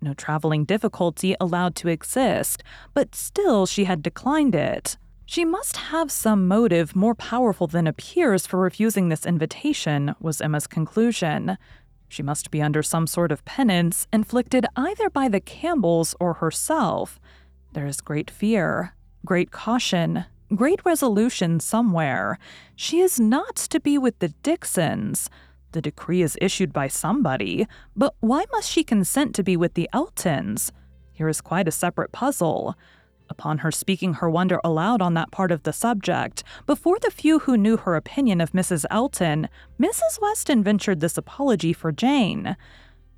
No 0.00 0.14
traveling 0.14 0.64
difficulty 0.64 1.36
allowed 1.40 1.76
to 1.76 1.88
exist, 1.88 2.62
but 2.92 3.14
still 3.14 3.66
she 3.66 3.84
had 3.84 4.02
declined 4.02 4.54
it. 4.54 4.96
She 5.24 5.44
must 5.44 5.76
have 5.76 6.10
some 6.10 6.46
motive 6.48 6.94
more 6.96 7.14
powerful 7.14 7.66
than 7.66 7.86
appears 7.86 8.46
for 8.46 8.58
refusing 8.58 9.08
this 9.08 9.24
invitation, 9.24 10.14
was 10.20 10.40
Emma's 10.40 10.66
conclusion. 10.66 11.56
She 12.12 12.22
must 12.22 12.50
be 12.50 12.60
under 12.60 12.82
some 12.82 13.06
sort 13.06 13.32
of 13.32 13.42
penance 13.46 14.06
inflicted 14.12 14.66
either 14.76 15.08
by 15.08 15.30
the 15.30 15.40
Campbells 15.40 16.14
or 16.20 16.34
herself. 16.34 17.18
There 17.72 17.86
is 17.86 18.02
great 18.02 18.30
fear, 18.30 18.94
great 19.24 19.50
caution, 19.50 20.26
great 20.54 20.84
resolution 20.84 21.58
somewhere. 21.58 22.38
She 22.76 23.00
is 23.00 23.18
not 23.18 23.56
to 23.56 23.80
be 23.80 23.96
with 23.96 24.18
the 24.18 24.28
Dixons. 24.28 25.30
The 25.72 25.80
decree 25.80 26.20
is 26.20 26.36
issued 26.38 26.70
by 26.70 26.88
somebody, 26.88 27.66
but 27.96 28.14
why 28.20 28.44
must 28.52 28.68
she 28.70 28.84
consent 28.84 29.34
to 29.36 29.42
be 29.42 29.56
with 29.56 29.72
the 29.72 29.88
Eltons? 29.94 30.70
Here 31.12 31.30
is 31.30 31.40
quite 31.40 31.66
a 31.66 31.72
separate 31.72 32.12
puzzle 32.12 32.76
upon 33.32 33.58
her 33.58 33.72
speaking 33.72 34.14
her 34.14 34.28
wonder 34.30 34.60
aloud 34.62 35.02
on 35.02 35.14
that 35.14 35.32
part 35.32 35.50
of 35.50 35.62
the 35.62 35.72
subject, 35.72 36.44
before 36.66 36.98
the 37.00 37.10
few 37.10 37.40
who 37.40 37.56
knew 37.56 37.78
her 37.78 37.96
opinion 37.96 38.40
of 38.40 38.52
Mrs. 38.52 38.84
Elton, 38.90 39.48
Mrs. 39.80 40.20
Weston 40.20 40.62
ventured 40.62 41.00
this 41.00 41.16
apology 41.16 41.72
for 41.72 41.90
Jane. 41.90 42.56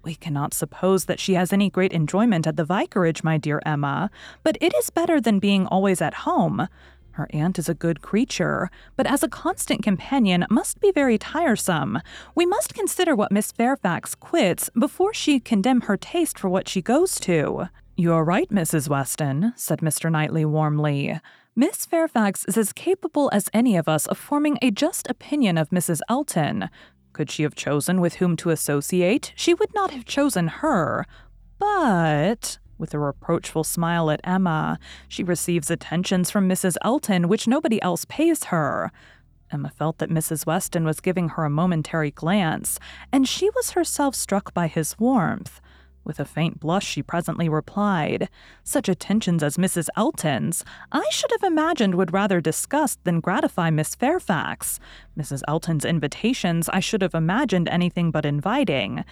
We 0.05 0.15
cannot 0.15 0.55
suppose 0.55 1.07
that 1.07 1.19
she 1.19 1.35
has 1.35 1.53
any 1.53 1.69
great 1.69 1.93
enjoyment 1.93 2.47
at 2.47 2.57
the 2.57 2.65
vicarage, 2.65 3.25
my 3.25 3.39
dear 3.39 3.61
Emma, 3.67 4.11
but 4.45 4.57
it 4.61 4.73
is 4.77 4.91
better 4.91 5.21
than 5.21 5.41
being 5.41 5.67
always 5.67 6.01
at 6.01 6.15
home. 6.15 6.69
Her 7.13 7.29
aunt 7.31 7.61
is 7.61 7.69
a 7.69 7.75
good 7.75 8.03
creature, 8.03 8.71
but 8.97 9.07
as 9.07 9.23
a 9.23 9.29
constant 9.29 9.83
companion 9.83 10.45
must 10.51 10.81
be 10.81 10.91
very 10.91 11.17
tiresome. 11.17 12.01
We 12.35 12.45
must 12.45 12.75
consider 12.75 13.15
what 13.15 13.31
Miss 13.31 13.53
Fairfax 13.53 14.15
quits 14.15 14.69
before 14.79 15.15
she 15.15 15.39
condemn 15.39 15.83
her 15.83 15.97
taste 15.97 16.39
for 16.39 16.49
what 16.49 16.69
she 16.69 16.83
goes 16.83 17.21
to. 17.21 17.69
You're 17.97 18.25
right, 18.25 18.49
Mrs. 18.51 18.89
Weston, 18.89 19.53
said 19.55 19.79
Mr. 19.79 20.11
Knightley 20.11 20.45
warmly. 20.45 21.21
Miss 21.55 21.87
Fairfax 21.87 22.45
is 22.47 22.59
as 22.59 22.73
capable 22.73 23.31
as 23.33 23.49
any 23.55 23.77
of 23.77 23.89
us 23.89 24.07
of 24.07 24.19
forming 24.19 24.59
a 24.61 24.73
just 24.73 25.09
opinion 25.09 25.57
of 25.57 25.71
Mrs. 25.71 26.01
Elton. 26.09 26.71
Could 27.13 27.31
she 27.31 27.45
have 27.45 27.55
chosen 27.55 28.01
with 28.01 28.15
whom 28.15 28.37
to 28.39 28.51
associate, 28.51 29.33
she 29.37 29.55
would 29.55 29.73
not 29.77 29.93
have 29.93 30.05
chosen 30.05 30.49
her. 30.49 31.07
But, 31.61 32.59
with 32.79 32.95
a 32.95 32.99
reproachful 32.99 33.63
smile 33.63 34.11
at 34.11 34.21
Emma, 34.25 34.81
she 35.07 35.23
receives 35.23 35.71
attentions 35.71 36.33
from 36.33 36.49
Mrs. 36.49 36.77
Elton 36.83 37.29
which 37.29 37.47
nobody 37.47 37.81
else 37.81 38.05
pays 38.07 38.45
her. 38.45 38.91
Emma 39.53 39.71
felt 39.71 39.99
that 39.99 40.11
Mrs. 40.11 40.47
Weston 40.47 40.85
was 40.85 40.99
giving 40.99 41.29
her 41.29 41.45
a 41.45 41.51
momentary 41.51 42.11
glance, 42.11 42.81
and 43.13 43.29
she 43.29 43.51
was 43.51 43.71
herself 43.71 44.17
struck 44.17 44.53
by 44.53 44.67
his 44.67 44.99
warmth. 44.99 45.61
With 46.05 46.21
a 46.21 46.25
faint 46.27 46.61
blush, 46.61 46.87
she 46.87 47.03
presently 47.03 47.49
replied, 47.49 48.29
Such 48.63 48.89
attentions 48.91 49.43
as 49.43 49.57
Mrs. 49.57 49.89
Elton's, 49.97 50.65
I 50.93 51.05
should 51.11 51.31
have 51.31 51.43
imagined 51.43 51.95
would 51.95 52.13
rather 52.13 52.41
disgust 52.43 53.03
than 53.05 53.21
gratify 53.21 53.71
Miss 53.71 53.95
Fairfax. 53.95 54.81
Mrs. 55.19 55.43
Elton's 55.49 55.85
invitations 55.85 56.69
I 56.69 56.81
should 56.81 57.01
have 57.01 57.15
imagined 57.15 57.69
anything 57.69 58.11
but 58.11 58.27
inviting. 58.27 59.05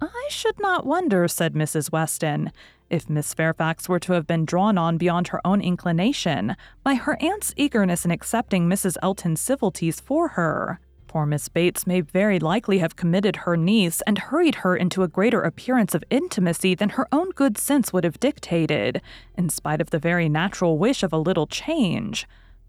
I 0.00 0.28
should 0.30 0.60
not 0.60 0.86
wonder, 0.86 1.26
said 1.26 1.54
Mrs. 1.54 1.90
Weston, 1.90 2.52
if 2.88 3.10
Miss 3.10 3.34
Fairfax 3.34 3.88
were 3.88 3.98
to 3.98 4.12
have 4.12 4.26
been 4.26 4.44
drawn 4.44 4.78
on 4.78 4.96
beyond 4.96 5.28
her 5.28 5.44
own 5.44 5.60
inclination 5.60 6.56
by 6.84 6.94
her 6.94 7.20
aunt's 7.20 7.52
eagerness 7.56 8.04
in 8.04 8.12
accepting 8.12 8.68
Mrs. 8.68 8.96
Elton's 9.02 9.40
civilities 9.40 9.98
for 9.98 10.28
her. 10.28 10.78
Poor 11.08 11.24
Miss 11.24 11.48
Bates 11.48 11.86
may 11.86 12.02
very 12.02 12.38
likely 12.38 12.78
have 12.78 12.94
committed 12.94 13.36
her 13.36 13.56
niece 13.56 14.02
and 14.02 14.18
hurried 14.18 14.56
her 14.56 14.76
into 14.76 15.02
a 15.02 15.08
greater 15.08 15.40
appearance 15.40 15.94
of 15.94 16.04
intimacy 16.10 16.74
than 16.74 16.90
her 16.90 17.08
own 17.10 17.30
good 17.30 17.56
sense 17.56 17.94
would 17.94 18.04
have 18.04 18.20
dictated, 18.20 19.00
in 19.34 19.48
spite 19.48 19.80
of 19.80 19.88
the 19.88 19.98
very 19.98 20.28
natural 20.28 20.76
wish 20.76 21.02
of 21.02 21.12
a 21.12 21.18
little 21.18 21.46
change. 21.46 22.28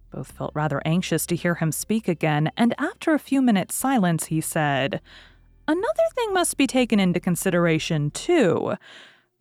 Both 0.09 0.31
felt 0.31 0.55
rather 0.55 0.81
anxious 0.85 1.25
to 1.27 1.35
hear 1.35 1.55
him 1.55 1.73
speak 1.73 2.07
again, 2.07 2.49
and 2.55 2.73
after 2.77 3.13
a 3.13 3.19
few 3.19 3.41
minutes' 3.41 3.75
silence, 3.75 4.27
he 4.27 4.39
said, 4.39 5.01
Another 5.67 6.03
thing 6.15 6.33
must 6.33 6.55
be 6.55 6.65
taken 6.65 6.99
into 6.99 7.19
consideration, 7.19 8.09
too. 8.09 8.75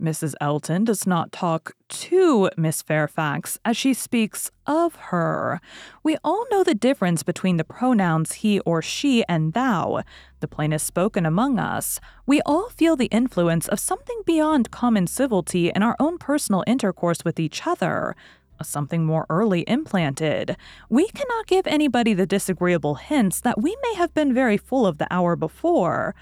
Mrs. 0.00 0.34
Elton 0.40 0.84
does 0.84 1.08
not 1.08 1.32
talk 1.32 1.74
to 1.88 2.50
Miss 2.56 2.82
Fairfax 2.82 3.58
as 3.64 3.76
she 3.76 3.92
speaks 3.92 4.48
of 4.64 4.94
her. 4.94 5.60
We 6.04 6.16
all 6.22 6.46
know 6.52 6.62
the 6.62 6.74
difference 6.74 7.24
between 7.24 7.56
the 7.56 7.64
pronouns 7.64 8.34
he 8.34 8.60
or 8.60 8.80
she 8.80 9.24
and 9.28 9.54
thou, 9.54 10.04
the 10.38 10.46
plainest 10.46 10.86
spoken 10.86 11.26
among 11.26 11.58
us. 11.58 11.98
We 12.26 12.40
all 12.46 12.68
feel 12.68 12.94
the 12.94 13.06
influence 13.06 13.66
of 13.66 13.80
something 13.80 14.20
beyond 14.24 14.70
common 14.70 15.08
civility 15.08 15.70
in 15.74 15.82
our 15.82 15.96
own 15.98 16.16
personal 16.18 16.62
intercourse 16.66 17.24
with 17.24 17.40
each 17.40 17.66
other. 17.66 18.14
A 18.60 18.64
something 18.64 19.04
more 19.04 19.24
early 19.30 19.64
implanted. 19.68 20.56
We 20.88 21.08
cannot 21.08 21.46
give 21.46 21.66
anybody 21.66 22.12
the 22.12 22.26
disagreeable 22.26 22.96
hints 22.96 23.40
that 23.40 23.60
we 23.60 23.76
may 23.82 23.94
have 23.94 24.12
been 24.14 24.34
very 24.34 24.56
full 24.56 24.84
of 24.84 24.98
the 24.98 25.06
hour 25.12 25.36
before. 25.36 26.14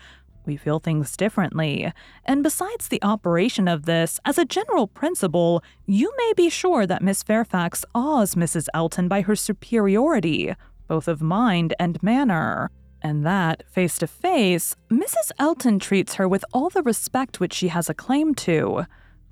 We 0.47 0.57
feel 0.57 0.79
things 0.79 1.17
differently. 1.17 1.93
And 2.25 2.43
besides 2.43 2.89
the 2.89 3.03
operation 3.03 3.67
of 3.67 3.85
this, 3.85 4.21
as 4.25 4.39
a 4.39 4.45
general 4.45 4.87
principle, 4.87 5.63
you 5.87 6.13
may 6.17 6.33
be 6.37 6.49
sure 6.49 6.87
that 6.87 7.03
Miss 7.03 7.23
Fairfax 7.23 7.85
awes 7.95 8.37
Mrs. 8.37 8.69
Elton 8.73 9.09
by 9.09 9.23
her 9.23 9.35
superiority, 9.35 10.55
both 10.87 11.09
of 11.09 11.21
mind 11.21 11.75
and 11.81 12.01
manner. 12.03 12.71
And 13.03 13.27
that, 13.27 13.65
face 13.69 13.99
to 13.99 14.07
face, 14.07 14.77
Mrs. 14.89 15.33
Elton 15.39 15.79
treats 15.79 16.15
her 16.15 16.29
with 16.29 16.45
all 16.53 16.71
the 16.71 16.83
respect 16.83 17.41
which 17.41 17.53
she 17.53 17.69
has 17.69 17.91
a 17.91 17.95
claim 17.95 18.35
to. 18.37 18.87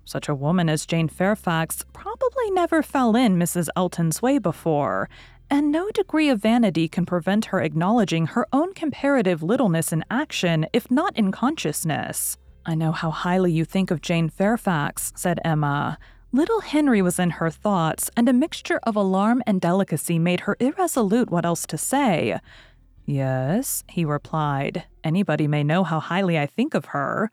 Such 0.04 0.28
a 0.28 0.34
woman 0.34 0.68
as 0.68 0.84
Jane 0.84 1.08
Fairfax 1.08 1.84
probably 1.92 2.50
never 2.50 2.82
fell 2.82 3.16
in 3.16 3.36
Mrs. 3.36 3.68
Elton's 3.74 4.20
way 4.20 4.38
before, 4.38 5.08
and 5.54 5.70
no 5.70 5.88
degree 5.90 6.28
of 6.28 6.42
vanity 6.42 6.88
can 6.88 7.06
prevent 7.06 7.44
her 7.44 7.60
acknowledging 7.60 8.26
her 8.26 8.44
own 8.52 8.74
comparative 8.74 9.40
littleness 9.40 9.92
in 9.92 10.04
action, 10.10 10.66
if 10.72 10.90
not 10.90 11.16
in 11.16 11.30
consciousness. 11.30 12.36
I 12.66 12.74
know 12.74 12.90
how 12.90 13.12
highly 13.12 13.52
you 13.52 13.64
think 13.64 13.92
of 13.92 14.02
Jane 14.02 14.28
Fairfax, 14.28 15.12
said 15.14 15.38
Emma. 15.44 15.96
Little 16.32 16.60
Henry 16.60 17.00
was 17.02 17.20
in 17.20 17.30
her 17.30 17.50
thoughts, 17.50 18.10
and 18.16 18.28
a 18.28 18.32
mixture 18.32 18.80
of 18.82 18.96
alarm 18.96 19.44
and 19.46 19.60
delicacy 19.60 20.18
made 20.18 20.40
her 20.40 20.56
irresolute 20.58 21.30
what 21.30 21.44
else 21.44 21.66
to 21.66 21.78
say. 21.78 22.40
Yes, 23.06 23.84
he 23.88 24.04
replied. 24.04 24.82
Anybody 25.04 25.46
may 25.46 25.62
know 25.62 25.84
how 25.84 26.00
highly 26.00 26.36
I 26.36 26.46
think 26.46 26.74
of 26.74 26.86
her. 26.86 27.30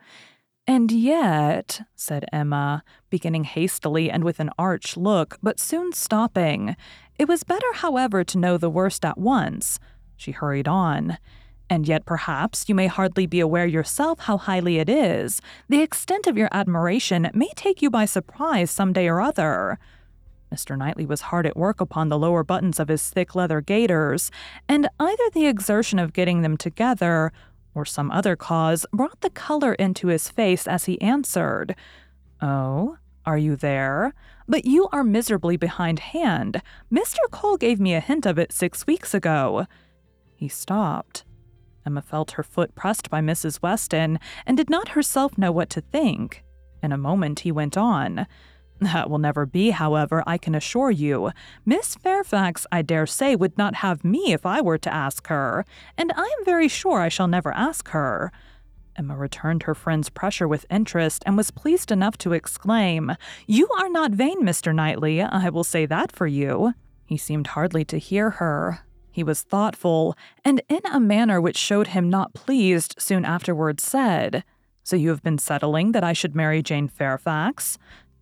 And 0.67 0.91
yet, 0.91 1.81
said 1.95 2.25
Emma, 2.31 2.83
beginning 3.09 3.45
hastily 3.45 4.11
and 4.11 4.23
with 4.23 4.39
an 4.39 4.51
arch 4.57 4.95
look, 4.95 5.37
but 5.41 5.59
soon 5.59 5.91
stopping, 5.91 6.75
it 7.17 7.27
was 7.27 7.43
better, 7.43 7.73
however, 7.73 8.23
to 8.23 8.37
know 8.37 8.57
the 8.57 8.69
worst 8.69 9.03
at 9.03 9.17
once. 9.17 9.79
She 10.17 10.31
hurried 10.31 10.67
on. 10.67 11.17
And 11.69 11.87
yet, 11.87 12.05
perhaps, 12.05 12.67
you 12.67 12.75
may 12.75 12.87
hardly 12.87 13.25
be 13.25 13.39
aware 13.39 13.65
yourself 13.65 14.19
how 14.19 14.37
highly 14.37 14.77
it 14.77 14.89
is. 14.89 15.41
The 15.69 15.81
extent 15.81 16.27
of 16.27 16.37
your 16.37 16.49
admiration 16.51 17.31
may 17.33 17.49
take 17.55 17.81
you 17.81 17.89
by 17.89 18.05
surprise 18.05 18.69
some 18.69 18.93
day 18.93 19.07
or 19.07 19.21
other. 19.21 19.79
Mr. 20.53 20.77
Knightley 20.77 21.05
was 21.05 21.21
hard 21.21 21.45
at 21.45 21.55
work 21.55 21.79
upon 21.79 22.09
the 22.09 22.19
lower 22.19 22.43
buttons 22.43 22.77
of 22.77 22.89
his 22.89 23.09
thick 23.09 23.35
leather 23.35 23.61
gaiters, 23.61 24.29
and 24.67 24.89
either 24.99 25.29
the 25.33 25.47
exertion 25.47 25.97
of 25.97 26.11
getting 26.11 26.41
them 26.41 26.57
together 26.57 27.31
or 27.73 27.85
some 27.85 28.11
other 28.11 28.35
cause 28.35 28.85
brought 28.91 29.21
the 29.21 29.29
color 29.29 29.73
into 29.73 30.07
his 30.07 30.29
face 30.29 30.67
as 30.67 30.85
he 30.85 30.99
answered, 31.01 31.75
Oh, 32.41 32.97
are 33.25 33.37
you 33.37 33.55
there? 33.55 34.13
But 34.47 34.65
you 34.65 34.87
are 34.91 35.03
miserably 35.03 35.57
behindhand. 35.57 36.61
Mr. 36.91 37.17
Cole 37.29 37.57
gave 37.57 37.79
me 37.79 37.93
a 37.93 37.99
hint 37.99 38.25
of 38.25 38.39
it 38.39 38.51
six 38.51 38.87
weeks 38.87 39.13
ago. 39.13 39.67
He 40.35 40.47
stopped. 40.47 41.23
Emma 41.85 42.01
felt 42.01 42.31
her 42.31 42.43
foot 42.43 42.75
pressed 42.75 43.09
by 43.09 43.21
Mrs. 43.21 43.61
Weston 43.61 44.19
and 44.45 44.57
did 44.57 44.69
not 44.69 44.89
herself 44.89 45.37
know 45.37 45.51
what 45.51 45.69
to 45.71 45.81
think. 45.81 46.43
In 46.83 46.91
a 46.91 46.97
moment, 46.97 47.41
he 47.41 47.51
went 47.51 47.77
on. 47.77 48.27
That 48.81 49.11
will 49.11 49.19
never 49.19 49.45
be, 49.45 49.69
however, 49.69 50.23
I 50.25 50.39
can 50.39 50.55
assure 50.55 50.89
you. 50.89 51.31
Miss 51.65 51.93
Fairfax, 51.93 52.65
I 52.71 52.81
dare 52.81 53.05
say, 53.05 53.35
would 53.35 53.55
not 53.55 53.75
have 53.75 54.03
me 54.03 54.33
if 54.33 54.43
I 54.43 54.59
were 54.59 54.79
to 54.79 54.91
ask 54.91 55.27
her, 55.27 55.65
and 55.99 56.11
I 56.15 56.23
am 56.23 56.45
very 56.45 56.67
sure 56.67 56.99
I 56.99 57.07
shall 57.07 57.27
never 57.27 57.53
ask 57.53 57.89
her. 57.89 58.31
Emma 58.95 59.15
returned 59.15 59.63
her 59.63 59.75
friend's 59.75 60.09
pressure 60.09 60.47
with 60.47 60.65
interest 60.71 61.21
and 61.27 61.37
was 61.37 61.51
pleased 61.51 61.91
enough 61.91 62.17
to 62.17 62.33
exclaim, 62.33 63.11
You 63.45 63.69
are 63.77 63.87
not 63.87 64.11
vain, 64.13 64.41
Mr. 64.41 64.73
Knightley, 64.73 65.21
I 65.21 65.49
will 65.49 65.63
say 65.63 65.85
that 65.85 66.11
for 66.11 66.25
you. 66.25 66.73
He 67.05 67.17
seemed 67.17 67.47
hardly 67.47 67.85
to 67.85 67.99
hear 67.99 68.31
her. 68.31 68.79
He 69.11 69.23
was 69.23 69.43
thoughtful, 69.43 70.17
and 70.43 70.59
in 70.67 70.81
a 70.91 70.99
manner 70.99 71.39
which 71.39 71.57
showed 71.57 71.87
him 71.87 72.09
not 72.09 72.33
pleased, 72.33 72.95
soon 72.97 73.25
afterwards 73.25 73.83
said, 73.83 74.43
So 74.83 74.95
you 74.95 75.09
have 75.09 75.21
been 75.21 75.37
settling 75.37 75.91
that 75.91 76.03
I 76.03 76.13
should 76.13 76.35
marry 76.35 76.63
Jane 76.63 76.87
Fairfax? 76.87 77.77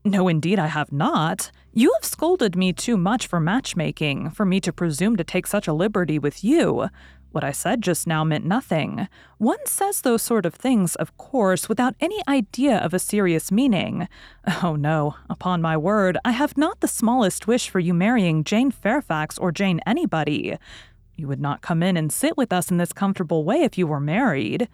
No, 0.06 0.28
indeed, 0.28 0.60
I 0.60 0.68
have 0.68 0.92
not. 0.92 1.52
You 1.74 1.94
have 1.96 2.06
scolded 2.06 2.56
me 2.56 2.72
too 2.72 2.98
much 2.98 3.28
for 3.28 3.40
matchmaking, 3.40 4.32
for 4.32 4.46
me 4.46 4.60
to 4.62 4.72
presume 4.72 5.18
to 5.18 5.24
take 5.24 5.46
such 5.46 5.68
a 5.68 5.74
liberty 5.74 6.18
with 6.18 6.44
you. 6.44 6.90
What 7.32 7.44
I 7.44 7.52
said 7.52 7.84
just 7.84 8.08
now 8.08 8.24
meant 8.24 8.46
nothing. 8.46 9.08
One 9.38 9.64
says 9.66 10.02
those 10.02 10.24
sort 10.24 10.48
of 10.48 10.56
things, 10.56 10.96
of 10.96 11.16
course, 11.18 11.70
without 11.70 11.94
any 12.00 12.24
idea 12.28 12.78
of 12.78 12.94
a 12.94 13.00
serious 13.00 13.52
meaning. 13.52 14.08
Oh, 14.64 14.76
no, 14.76 15.16
upon 15.30 15.62
my 15.62 15.78
word, 15.78 16.18
I 16.26 16.32
have 16.32 16.58
not 16.58 16.80
the 16.80 16.88
smallest 16.88 17.46
wish 17.46 17.70
for 17.70 17.80
you 17.80 17.94
marrying 17.94 18.44
Jane 18.44 18.72
Fairfax 18.72 19.38
or 19.38 19.52
Jane 19.52 19.80
anybody. 19.86 20.58
You 21.16 21.28
would 21.28 21.40
not 21.40 21.62
come 21.62 21.84
in 21.84 21.98
and 21.98 22.12
sit 22.12 22.36
with 22.36 22.52
us 22.52 22.72
in 22.72 22.78
this 22.78 22.94
comfortable 22.94 23.44
way 23.44 23.62
if 23.62 23.78
you 23.78 23.86
were 23.86 24.00
married. 24.00 24.68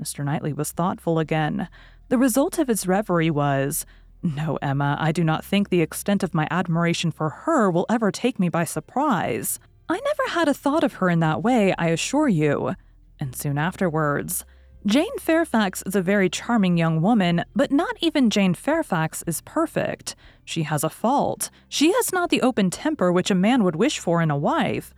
Mr. 0.00 0.24
Knightley 0.24 0.52
was 0.52 0.72
thoughtful 0.72 1.20
again. 1.20 1.68
The 2.08 2.18
result 2.18 2.58
of 2.58 2.68
his 2.68 2.86
reverie 2.86 3.30
was, 3.30 3.86
No, 4.22 4.58
Emma, 4.62 4.96
I 4.98 5.12
do 5.12 5.22
not 5.22 5.44
think 5.44 5.68
the 5.68 5.80
extent 5.80 6.22
of 6.22 6.34
my 6.34 6.48
admiration 6.50 7.10
for 7.10 7.30
her 7.30 7.70
will 7.70 7.86
ever 7.88 8.10
take 8.10 8.38
me 8.38 8.48
by 8.48 8.64
surprise. 8.64 9.58
I 9.88 10.00
never 10.00 10.30
had 10.30 10.48
a 10.48 10.54
thought 10.54 10.82
of 10.82 10.94
her 10.94 11.08
in 11.08 11.20
that 11.20 11.42
way, 11.42 11.74
I 11.78 11.88
assure 11.88 12.28
you. 12.28 12.74
And 13.20 13.36
soon 13.36 13.56
afterwards, 13.56 14.44
Jane 14.84 15.18
Fairfax 15.18 15.82
is 15.84 15.96
a 15.96 16.02
very 16.02 16.28
charming 16.28 16.76
young 16.76 17.00
woman, 17.02 17.44
but 17.54 17.72
not 17.72 17.96
even 18.00 18.30
Jane 18.30 18.54
Fairfax 18.54 19.24
is 19.26 19.40
perfect. 19.42 20.14
She 20.44 20.62
has 20.62 20.84
a 20.84 20.90
fault. 20.90 21.50
She 21.68 21.92
has 21.92 22.12
not 22.12 22.30
the 22.30 22.42
open 22.42 22.70
temper 22.70 23.10
which 23.10 23.30
a 23.30 23.34
man 23.34 23.64
would 23.64 23.76
wish 23.76 23.98
for 23.98 24.22
in 24.22 24.30
a 24.30 24.36
wife. 24.36 24.94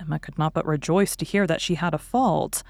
Emma 0.00 0.18
could 0.18 0.38
not 0.38 0.52
but 0.52 0.66
rejoice 0.66 1.14
to 1.16 1.24
hear 1.24 1.46
that 1.46 1.60
she 1.60 1.76
had 1.76 1.94
a 1.94 1.98
fault. 1.98 2.62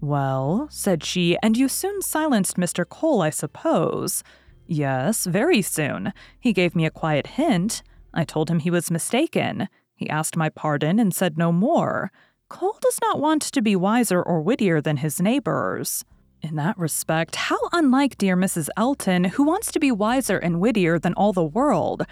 Well, 0.00 0.66
said 0.70 1.04
she, 1.04 1.36
and 1.42 1.56
you 1.56 1.68
soon 1.68 2.02
silenced 2.02 2.56
Mr. 2.56 2.88
Cole, 2.88 3.20
I 3.20 3.30
suppose. 3.30 4.24
Yes, 4.72 5.26
very 5.26 5.62
soon. 5.62 6.12
He 6.38 6.52
gave 6.52 6.76
me 6.76 6.86
a 6.86 6.92
quiet 6.92 7.26
hint. 7.26 7.82
I 8.14 8.22
told 8.22 8.48
him 8.48 8.60
he 8.60 8.70
was 8.70 8.88
mistaken. 8.88 9.68
He 9.96 10.08
asked 10.08 10.36
my 10.36 10.48
pardon 10.48 11.00
and 11.00 11.12
said 11.12 11.36
no 11.36 11.50
more. 11.50 12.12
Cole 12.48 12.78
does 12.80 13.00
not 13.02 13.18
want 13.18 13.42
to 13.42 13.62
be 13.62 13.74
wiser 13.74 14.22
or 14.22 14.40
wittier 14.40 14.80
than 14.80 14.98
his 14.98 15.20
neighbors. 15.20 16.04
In 16.40 16.54
that 16.54 16.78
respect, 16.78 17.34
how 17.34 17.58
unlike 17.72 18.16
dear 18.16 18.36
Mrs. 18.36 18.68
Elton, 18.76 19.24
who 19.24 19.42
wants 19.42 19.72
to 19.72 19.80
be 19.80 19.90
wiser 19.90 20.38
and 20.38 20.60
wittier 20.60 21.00
than 21.00 21.14
all 21.14 21.32
the 21.32 21.42
world. 21.42 22.04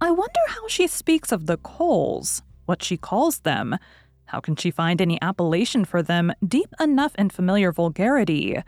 I 0.00 0.10
wonder 0.10 0.40
how 0.48 0.66
she 0.66 0.88
speaks 0.88 1.30
of 1.30 1.46
the 1.46 1.58
Coles, 1.58 2.42
what 2.66 2.82
she 2.82 2.96
calls 2.96 3.38
them. 3.38 3.78
How 4.24 4.40
can 4.40 4.56
she 4.56 4.72
find 4.72 5.00
any 5.00 5.22
appellation 5.22 5.84
for 5.84 6.02
them 6.02 6.32
deep 6.46 6.74
enough 6.80 7.14
in 7.14 7.30
familiar 7.30 7.70
vulgarity? 7.70 8.60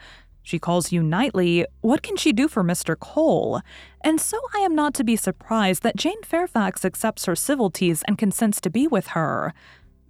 She 0.42 0.58
calls 0.58 0.92
you 0.92 1.02
Knightley. 1.02 1.66
What 1.80 2.02
can 2.02 2.16
she 2.16 2.32
do 2.32 2.48
for 2.48 2.64
Mr. 2.64 2.98
Cole? 2.98 3.60
And 4.00 4.20
so 4.20 4.38
I 4.54 4.58
am 4.58 4.74
not 4.74 4.94
to 4.94 5.04
be 5.04 5.16
surprised 5.16 5.82
that 5.82 5.96
Jane 5.96 6.22
Fairfax 6.22 6.84
accepts 6.84 7.26
her 7.26 7.36
civilities 7.36 8.02
and 8.08 8.18
consents 8.18 8.60
to 8.62 8.70
be 8.70 8.86
with 8.86 9.08
her. 9.08 9.54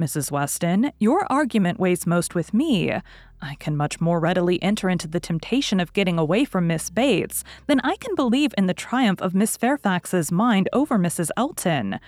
Mrs. 0.00 0.32
Weston, 0.32 0.90
your 0.98 1.30
argument 1.30 1.78
weighs 1.78 2.06
most 2.06 2.34
with 2.34 2.52
me. 2.52 2.92
I 3.40 3.54
can 3.56 3.76
much 3.76 4.00
more 4.00 4.18
readily 4.18 4.60
enter 4.62 4.88
into 4.88 5.06
the 5.06 5.20
temptation 5.20 5.78
of 5.78 5.92
getting 5.92 6.18
away 6.18 6.44
from 6.44 6.66
Miss 6.66 6.90
Bates 6.90 7.44
than 7.66 7.80
I 7.80 7.96
can 7.96 8.14
believe 8.14 8.54
in 8.58 8.66
the 8.66 8.74
triumph 8.74 9.20
of 9.20 9.34
Miss 9.34 9.56
Fairfax's 9.56 10.32
mind 10.32 10.68
over 10.72 10.98
Mrs. 10.98 11.30
Elton. 11.36 12.00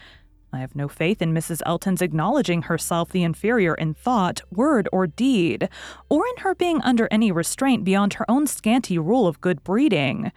I 0.54 0.58
have 0.60 0.76
no 0.76 0.86
faith 0.86 1.20
in 1.20 1.34
Mrs. 1.34 1.62
Elton's 1.66 2.00
acknowledging 2.00 2.62
herself 2.62 3.10
the 3.10 3.24
inferior 3.24 3.74
in 3.74 3.92
thought, 3.92 4.40
word, 4.52 4.88
or 4.92 5.08
deed, 5.08 5.68
or 6.08 6.24
in 6.28 6.42
her 6.42 6.54
being 6.54 6.80
under 6.82 7.08
any 7.10 7.32
restraint 7.32 7.82
beyond 7.82 8.14
her 8.14 8.30
own 8.30 8.46
scanty 8.46 8.96
rule 8.96 9.26
of 9.26 9.40
good 9.40 9.64
breeding. 9.64 10.30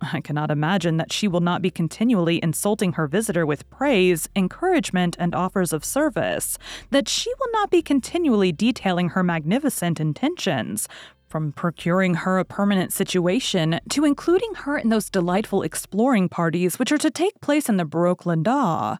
I 0.00 0.20
cannot 0.22 0.50
imagine 0.50 0.96
that 0.96 1.12
she 1.12 1.28
will 1.28 1.40
not 1.40 1.62
be 1.62 1.70
continually 1.70 2.40
insulting 2.42 2.94
her 2.94 3.06
visitor 3.06 3.46
with 3.46 3.68
praise, 3.70 4.28
encouragement, 4.34 5.14
and 5.20 5.36
offers 5.36 5.72
of 5.72 5.84
service, 5.84 6.58
that 6.90 7.08
she 7.08 7.30
will 7.38 7.52
not 7.52 7.70
be 7.70 7.80
continually 7.80 8.50
detailing 8.50 9.10
her 9.10 9.22
magnificent 9.22 10.00
intentions, 10.00 10.88
from 11.28 11.52
procuring 11.52 12.14
her 12.14 12.40
a 12.40 12.44
permanent 12.44 12.92
situation 12.92 13.78
to 13.88 14.04
including 14.04 14.52
her 14.56 14.76
in 14.76 14.88
those 14.88 15.08
delightful 15.08 15.62
exploring 15.62 16.28
parties 16.28 16.76
which 16.76 16.90
are 16.90 16.98
to 16.98 17.10
take 17.10 17.40
place 17.40 17.68
in 17.68 17.76
the 17.76 17.84
Barouche 17.84 18.26
Landau. 18.26 18.96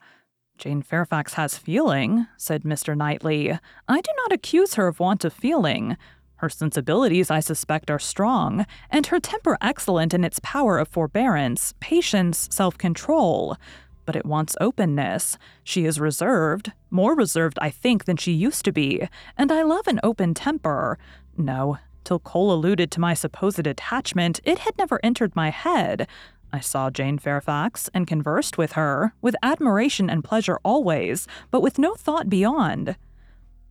Jane 0.61 0.83
Fairfax 0.83 1.35
has 1.35 1.57
feeling, 1.57 2.27
said 2.37 2.65
Mr. 2.65 2.95
Knightley. 2.95 3.59
I 3.89 4.01
do 4.03 4.11
not 4.19 4.31
accuse 4.31 4.75
her 4.75 4.89
of 4.89 5.01
want 5.01 5.25
of 5.25 5.33
feeling. 5.33 5.97
Her 6.37 6.51
sensibilities, 6.51 7.31
I 7.31 7.41
suspect, 7.41 7.91
are 7.91 7.99
strong, 7.99 8.67
and 8.91 9.07
her 9.07 9.19
temper 9.19 9.57
excellent 9.63 10.13
in 10.13 10.23
its 10.23 10.39
power 10.43 10.79
of 10.79 10.89
forbearance, 10.89 11.73
patience, 11.81 12.47
self 12.53 12.77
control. 12.77 13.57
But 14.05 14.17
it 14.17 14.27
wants 14.27 14.55
openness. 14.61 15.39
She 15.65 15.87
is 15.87 15.99
reserved, 15.99 16.73
more 16.91 17.15
reserved, 17.15 17.59
I 17.63 17.71
think, 17.71 18.05
than 18.05 18.19
she 18.19 18.33
used 18.33 18.67
to 18.67 18.73
be, 18.73 19.09
and 19.39 19.51
I 19.51 19.63
love 19.63 19.87
an 19.87 20.01
open 20.03 20.35
temper. 20.35 20.99
No, 21.39 21.79
till 22.05 22.19
Cole 22.19 22.53
alluded 22.53 22.91
to 22.91 23.01
my 23.01 23.15
supposed 23.15 23.67
attachment, 23.67 24.41
it 24.45 24.59
had 24.59 24.77
never 24.77 25.01
entered 25.03 25.35
my 25.35 25.49
head. 25.49 26.07
I 26.53 26.61
saw 26.61 26.91
Jane 26.91 27.19
Fairfax 27.19 27.89
and 27.95 28.07
conversed 28.07 28.59
with 28.59 28.73
her, 28.73 29.15
with 29.21 29.37
admiration 29.43 30.11
and 30.11 30.25
pleasure 30.25 30.59
always, 30.65 31.27
but 31.51 31.63
with 31.63 31.79
no 31.79 31.95
thought 31.95 32.29
beyond. 32.29 32.97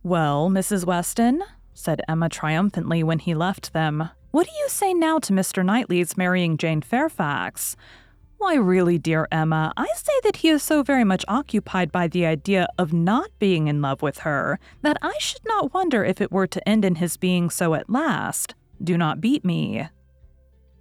Well, 0.02 0.48
Mrs. 0.48 0.86
Weston, 0.86 1.42
said 1.74 2.02
Emma 2.08 2.28
triumphantly 2.28 3.02
when 3.02 3.18
he 3.18 3.34
left 3.34 3.72
them, 3.72 4.10
what 4.30 4.46
do 4.46 4.52
you 4.58 4.68
say 4.68 4.94
now 4.94 5.18
to 5.18 5.32
Mr. 5.32 5.64
Knightley's 5.64 6.16
marrying 6.16 6.56
Jane 6.56 6.82
Fairfax? 6.82 7.76
Why, 8.38 8.54
really, 8.54 8.96
dear 8.96 9.28
Emma, 9.30 9.72
I 9.76 9.86
say 9.96 10.12
that 10.22 10.36
he 10.36 10.48
is 10.48 10.62
so 10.62 10.82
very 10.82 11.04
much 11.04 11.26
occupied 11.28 11.92
by 11.92 12.08
the 12.08 12.24
idea 12.24 12.68
of 12.78 12.92
not 12.92 13.30
being 13.38 13.68
in 13.68 13.82
love 13.82 14.00
with 14.00 14.18
her 14.20 14.58
that 14.80 14.96
I 15.02 15.12
should 15.18 15.44
not 15.46 15.74
wonder 15.74 16.04
if 16.04 16.20
it 16.20 16.32
were 16.32 16.46
to 16.46 16.68
end 16.68 16.84
in 16.84 16.94
his 16.94 17.18
being 17.18 17.50
so 17.50 17.74
at 17.74 17.90
last. 17.90 18.54
Do 18.82 18.96
not 18.96 19.20
beat 19.20 19.44
me. 19.44 19.88